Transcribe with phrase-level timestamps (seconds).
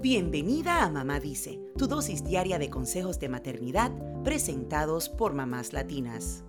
[0.00, 3.90] Bienvenida a Mamá Dice, tu dosis diaria de consejos de maternidad
[4.22, 6.44] presentados por mamás latinas.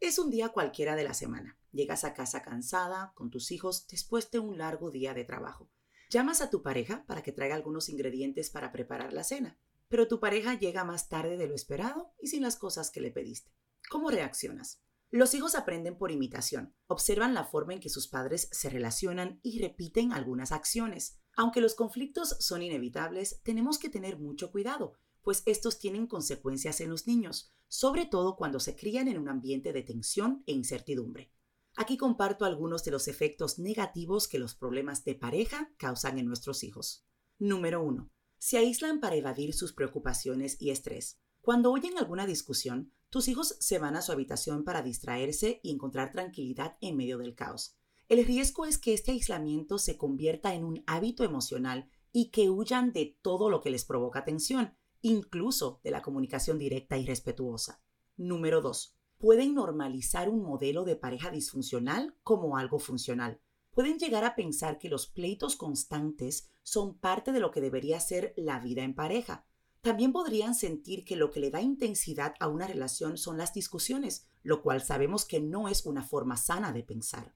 [0.00, 1.56] Es un día cualquiera de la semana.
[1.70, 5.70] Llegas a casa cansada, con tus hijos, después de un largo día de trabajo.
[6.10, 10.18] Llamas a tu pareja para que traiga algunos ingredientes para preparar la cena, pero tu
[10.18, 13.52] pareja llega más tarde de lo esperado y sin las cosas que le pediste.
[13.88, 14.82] ¿Cómo reaccionas?
[15.12, 19.60] Los hijos aprenden por imitación, observan la forma en que sus padres se relacionan y
[19.60, 21.20] repiten algunas acciones.
[21.36, 26.88] Aunque los conflictos son inevitables, tenemos que tener mucho cuidado, pues estos tienen consecuencias en
[26.88, 31.30] los niños, sobre todo cuando se crían en un ambiente de tensión e incertidumbre.
[31.76, 36.64] Aquí comparto algunos de los efectos negativos que los problemas de pareja causan en nuestros
[36.64, 37.04] hijos.
[37.38, 38.10] Número 1.
[38.38, 41.20] Se aíslan para evadir sus preocupaciones y estrés.
[41.42, 46.12] Cuando oyen alguna discusión, tus hijos se van a su habitación para distraerse y encontrar
[46.12, 47.76] tranquilidad en medio del caos.
[48.08, 52.92] El riesgo es que este aislamiento se convierta en un hábito emocional y que huyan
[52.92, 57.82] de todo lo que les provoca tensión, incluso de la comunicación directa y respetuosa.
[58.16, 58.94] Número 2.
[59.18, 63.40] Pueden normalizar un modelo de pareja disfuncional como algo funcional.
[63.72, 68.32] Pueden llegar a pensar que los pleitos constantes son parte de lo que debería ser
[68.36, 69.44] la vida en pareja,
[69.82, 74.28] también podrían sentir que lo que le da intensidad a una relación son las discusiones,
[74.44, 77.34] lo cual sabemos que no es una forma sana de pensar.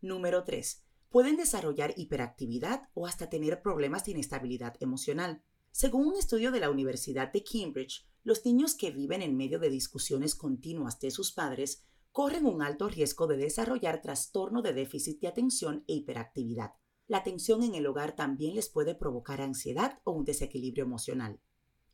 [0.00, 0.84] Número 3.
[1.08, 5.42] Pueden desarrollar hiperactividad o hasta tener problemas de inestabilidad emocional.
[5.72, 9.68] Según un estudio de la Universidad de Cambridge, los niños que viven en medio de
[9.68, 15.26] discusiones continuas de sus padres corren un alto riesgo de desarrollar trastorno de déficit de
[15.26, 16.70] atención e hiperactividad.
[17.08, 21.40] La tensión en el hogar también les puede provocar ansiedad o un desequilibrio emocional.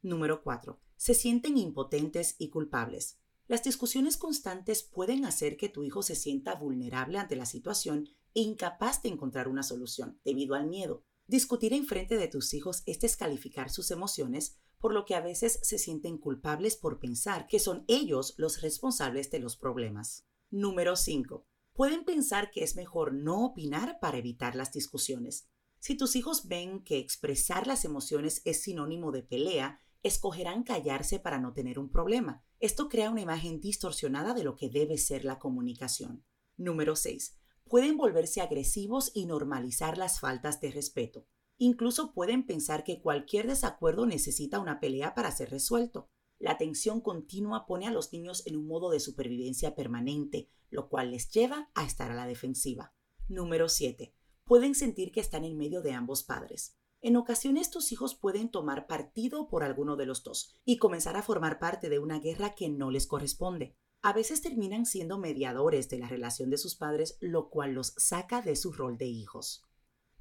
[0.07, 0.79] Número 4.
[0.97, 3.19] Se sienten impotentes y culpables.
[3.49, 8.43] Las discusiones constantes pueden hacer que tu hijo se sienta vulnerable ante la situación e
[8.43, 11.05] incapaz de encontrar una solución, debido al miedo.
[11.27, 15.59] Discutir en frente de tus hijos es descalificar sus emociones, por lo que a veces
[15.63, 20.25] se sienten culpables por pensar que son ellos los responsables de los problemas.
[20.51, 21.45] Número 5.
[21.73, 25.49] Pueden pensar que es mejor no opinar para evitar las discusiones.
[25.81, 31.39] Si tus hijos ven que expresar las emociones es sinónimo de pelea, escogerán callarse para
[31.39, 32.45] no tener un problema.
[32.61, 36.25] Esto crea una imagen distorsionada de lo que debe ser la comunicación.
[36.57, 37.37] Número 6.
[37.69, 41.27] Pueden volverse agresivos y normalizar las faltas de respeto.
[41.59, 46.09] Incluso pueden pensar que cualquier desacuerdo necesita una pelea para ser resuelto.
[46.39, 51.11] La tensión continua pone a los niños en un modo de supervivencia permanente, lo cual
[51.11, 52.95] les lleva a estar a la defensiva.
[53.29, 54.15] Número 7.
[54.45, 56.77] Pueden sentir que están en medio de ambos padres.
[57.07, 61.23] En ocasiones tus hijos pueden tomar partido por alguno de los dos y comenzar a
[61.23, 63.77] formar parte de una guerra que no les corresponde.
[64.03, 68.43] A veces terminan siendo mediadores de la relación de sus padres, lo cual los saca
[68.43, 69.63] de su rol de hijos.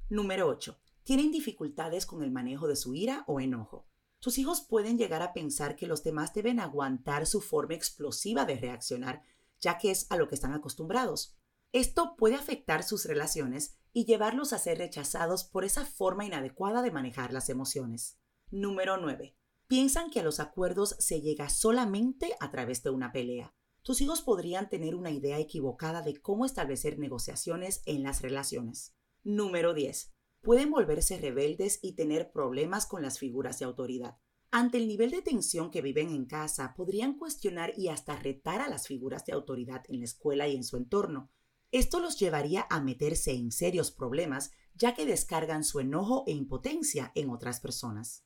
[0.08, 0.78] Número 8.
[1.02, 3.88] Tienen dificultades con el manejo de su ira o enojo.
[4.20, 8.58] Tus hijos pueden llegar a pensar que los demás deben aguantar su forma explosiva de
[8.58, 9.24] reaccionar,
[9.58, 11.36] ya que es a lo que están acostumbrados.
[11.72, 16.90] Esto puede afectar sus relaciones y llevarlos a ser rechazados por esa forma inadecuada de
[16.90, 18.18] manejar las emociones.
[18.50, 19.36] Número 9.
[19.66, 23.54] Piensan que a los acuerdos se llega solamente a través de una pelea.
[23.82, 28.96] Tus hijos podrían tener una idea equivocada de cómo establecer negociaciones en las relaciones.
[29.24, 30.12] Número 10.
[30.42, 34.18] Pueden volverse rebeldes y tener problemas con las figuras de autoridad.
[34.50, 38.68] Ante el nivel de tensión que viven en casa, podrían cuestionar y hasta retar a
[38.68, 41.30] las figuras de autoridad en la escuela y en su entorno,
[41.72, 47.12] esto los llevaría a meterse en serios problemas ya que descargan su enojo e impotencia
[47.14, 48.24] en otras personas.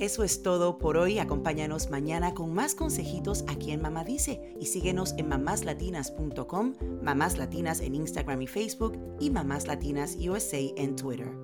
[0.00, 1.18] Eso es todo por hoy.
[1.18, 7.80] Acompáñanos mañana con más consejitos aquí en Mamá Dice y síguenos en mamáslatinas.com, Mamás Latinas
[7.80, 11.39] en Instagram y Facebook y Mamás Latinas USA en Twitter.